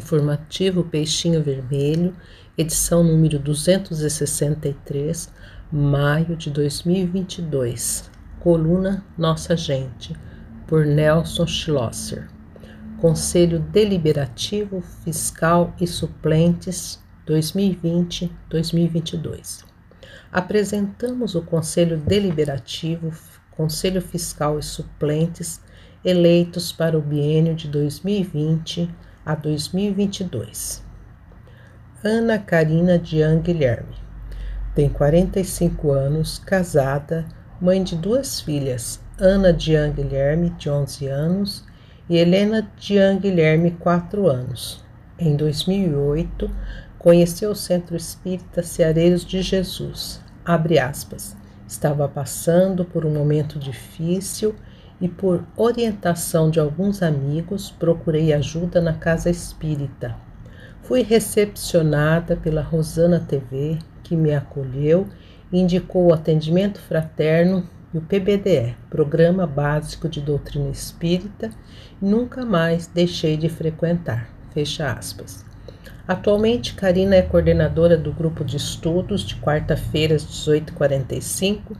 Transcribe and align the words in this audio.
Informativo 0.00 0.82
Peixinho 0.82 1.40
Vermelho, 1.42 2.16
edição 2.56 3.04
número 3.04 3.38
263, 3.38 5.30
maio 5.70 6.34
de 6.36 6.50
2022. 6.50 8.10
Coluna 8.38 9.04
Nossa 9.18 9.54
Gente, 9.54 10.16
por 10.66 10.86
Nelson 10.86 11.46
Schlosser. 11.46 12.30
Conselho 12.98 13.60
Deliberativo 13.60 14.80
Fiscal 15.04 15.76
e 15.78 15.86
Suplentes 15.86 16.98
2020-2022. 17.26 19.66
Apresentamos 20.32 21.34
o 21.34 21.42
Conselho 21.42 21.98
Deliberativo, 21.98 23.12
Conselho 23.50 24.00
Fiscal 24.00 24.58
e 24.58 24.62
Suplentes 24.62 25.60
eleitos 26.02 26.72
para 26.72 26.98
o 26.98 27.02
biênio 27.02 27.54
de 27.54 27.68
2020 27.68 28.88
a 29.24 29.34
2022. 29.34 30.82
Ana 32.02 32.38
Karina 32.38 32.98
Dian 32.98 33.40
Guilherme. 33.40 33.94
Tem 34.74 34.88
45 34.88 35.92
anos, 35.92 36.38
casada, 36.38 37.26
mãe 37.60 37.82
de 37.82 37.96
duas 37.96 38.40
filhas, 38.40 39.00
Ana 39.18 39.52
Dian 39.52 39.92
Guilherme, 39.92 40.50
de 40.50 40.70
11 40.70 41.06
anos, 41.08 41.64
e 42.08 42.16
Helena 42.16 42.66
Dian 42.78 43.18
Guilherme, 43.18 43.72
4 43.72 44.26
anos. 44.26 44.82
Em 45.18 45.36
2008, 45.36 46.50
conheceu 46.98 47.50
o 47.50 47.54
Centro 47.54 47.96
Espírita 47.96 48.62
Ceareiros 48.62 49.24
de 49.24 49.42
Jesus. 49.42 50.20
Aspas. 50.82 51.36
Estava 51.68 52.08
passando 52.08 52.84
por 52.84 53.04
um 53.04 53.12
momento 53.12 53.58
difícil 53.58 54.54
e, 55.00 55.08
por 55.08 55.44
orientação 55.56 56.50
de 56.50 56.60
alguns 56.60 57.02
amigos, 57.02 57.70
procurei 57.70 58.32
ajuda 58.32 58.80
na 58.80 58.92
casa 58.92 59.30
espírita. 59.30 60.14
Fui 60.82 61.02
recepcionada 61.02 62.36
pela 62.36 62.62
Rosana 62.62 63.20
TV, 63.20 63.78
que 64.02 64.14
me 64.14 64.34
acolheu 64.34 65.06
e 65.52 65.58
indicou 65.58 66.08
o 66.08 66.12
atendimento 66.12 66.80
fraterno 66.80 67.66
e 67.94 67.98
o 67.98 68.02
PBDE, 68.02 68.76
Programa 68.88 69.46
Básico 69.46 70.08
de 70.08 70.20
Doutrina 70.20 70.68
Espírita, 70.68 71.50
e 72.00 72.04
nunca 72.04 72.44
mais 72.44 72.86
deixei 72.86 73.36
de 73.36 73.48
frequentar. 73.48 74.28
Fecha 74.52 74.92
aspas. 74.92 75.44
Atualmente, 76.06 76.74
Karina 76.74 77.14
é 77.14 77.22
coordenadora 77.22 77.96
do 77.96 78.12
grupo 78.12 78.44
de 78.44 78.56
estudos 78.56 79.22
de 79.22 79.36
quarta-feira 79.36 80.16
às 80.16 80.24
18h45, 80.24 81.76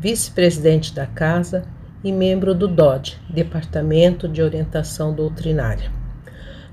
vice-presidente 0.00 0.94
da 0.94 1.06
casa 1.06 1.62
e 2.04 2.12
membro 2.12 2.54
do 2.54 2.68
DOD, 2.68 3.18
Departamento 3.28 4.28
de 4.28 4.42
Orientação 4.42 5.14
Doutrinária. 5.14 5.90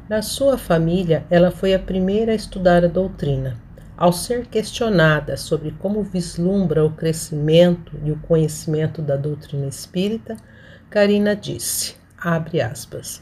Na 0.10 0.22
sua 0.22 0.58
família, 0.58 1.26
ela 1.30 1.50
foi 1.50 1.74
a 1.74 1.80
primeira 1.80 2.34
a 2.34 2.36
estudar 2.36 2.84
a 2.84 2.88
doutrina. 2.88 3.58
Ao 3.96 4.12
ser 4.12 4.48
questionada 4.48 5.38
sobre 5.38 5.72
como 5.72 6.04
vislumbra 6.04 6.84
o 6.84 6.92
crescimento 6.92 7.94
e 8.04 8.12
o 8.12 8.20
conhecimento 8.20 9.02
da 9.02 9.16
doutrina 9.16 9.66
espírita, 9.66 10.36
Karina 10.90 11.36
disse, 11.36 11.96
abre 12.18 12.62
aspas, 12.62 13.22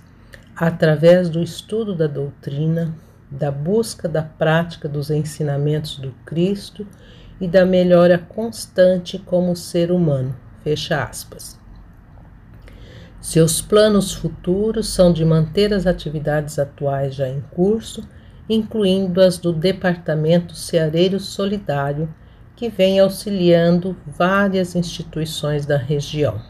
através 0.56 1.30
do 1.30 1.42
estudo 1.42 1.96
da 1.96 2.08
doutrina, 2.08 2.96
da 3.30 3.52
busca 3.52 4.10
da 4.10 4.24
prática 4.24 4.90
dos 4.90 5.12
ensinamentos 5.12 5.98
do 5.98 6.12
Cristo 6.26 6.86
e 7.40 7.48
da 7.48 7.66
melhora 7.66 8.18
constante 8.18 9.20
como 9.20 9.56
ser 9.56 9.92
humano, 9.92 10.36
fecha 10.64 11.04
aspas. 11.04 11.61
Seus 13.22 13.62
planos 13.62 14.14
futuros 14.14 14.88
são 14.88 15.14
de 15.14 15.24
manter 15.24 15.72
as 15.76 15.86
atividades 15.86 16.58
atuais 16.58 17.14
já 17.14 17.30
em 17.30 17.40
curso, 17.40 18.04
incluindo 18.50 19.22
as 19.22 19.38
do 19.38 19.54
Departamento 19.54 20.56
Ceareiro 20.56 21.20
Solidário, 21.20 22.12
que 22.56 22.68
vem 22.68 23.00
auxiliando 23.00 23.96
várias 24.08 24.76
instituições 24.76 25.68
da 25.68 25.78
região. 25.78 26.42